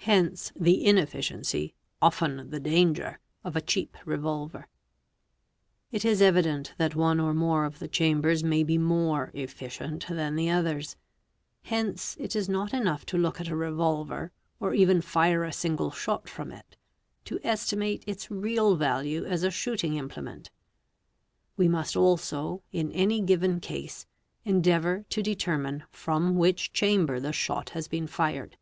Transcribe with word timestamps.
Hence 0.00 0.52
the 0.54 0.84
inefficiency, 0.84 1.74
often 2.02 2.50
the 2.50 2.60
danger, 2.60 3.20
of 3.42 3.56
a 3.56 3.62
cheap 3.62 3.96
revolver. 4.04 4.58
el 4.58 4.66
It 5.92 6.04
is 6.04 6.20
evident 6.20 6.74
that 6.76 6.94
one 6.94 7.18
or 7.18 7.32
more 7.32 7.64
of 7.64 7.78
the 7.78 7.88
chambers 7.88 8.44
may 8.44 8.62
be 8.62 8.76
more 8.76 9.30
'efficient' 9.32 10.08
than 10.08 10.36
the 10.36 10.50
others; 10.50 10.96
hence 11.62 12.18
it 12.20 12.36
is 12.36 12.50
not 12.50 12.74
enough 12.74 13.06
to 13.06 13.16
look 13.16 13.40
at 13.40 13.48
a 13.48 13.56
revolver, 13.56 14.30
or 14.60 14.74
even 14.74 15.00
fire 15.00 15.42
a 15.42 15.54
single 15.54 15.90
shot 15.90 16.28
from 16.28 16.52
it, 16.52 16.76
to 17.24 17.40
estimate 17.42 18.04
its 18.06 18.30
real 18.30 18.74
value 18.76 19.24
as 19.24 19.42
a 19.42 19.48
shooti 19.48 19.84
ng 19.88 19.96
implement; 19.96 20.50
we 21.56 21.66
must 21.66 21.96
also, 21.96 22.62
in 22.72 22.92
any 22.92 23.22
given 23.22 23.58
case, 23.60 24.04
endeavour 24.44 25.06
to 25.08 25.22
determine— 25.22 25.82
from 26.04 26.34
which 26.36 26.74
chamber 26.74 27.18
the 27.18 27.32
shot 27.32 27.70
has 27.70 27.88
been 27.88 28.06
fired. 28.06 28.58